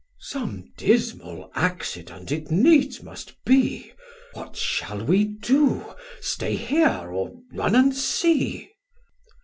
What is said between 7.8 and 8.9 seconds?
see?